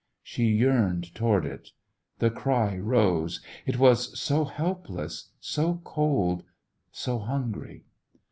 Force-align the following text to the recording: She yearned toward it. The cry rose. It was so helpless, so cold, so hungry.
She 0.23 0.45
yearned 0.45 1.13
toward 1.13 1.45
it. 1.45 1.73
The 2.17 2.31
cry 2.31 2.75
rose. 2.75 3.39
It 3.67 3.77
was 3.77 4.19
so 4.19 4.45
helpless, 4.45 5.29
so 5.39 5.79
cold, 5.83 6.41
so 6.91 7.19
hungry. 7.19 7.83